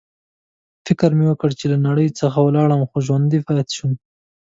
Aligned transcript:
فکر 0.85 1.09
مې 1.17 1.25
وکړ 1.27 1.49
چې 1.59 1.65
له 1.71 1.77
نړۍ 1.87 2.07
څخه 2.19 2.37
ولاړم، 2.41 2.81
خو 2.89 2.97
ژوندی 3.05 3.39
پاتې 3.47 3.71
شوم. 3.77 3.93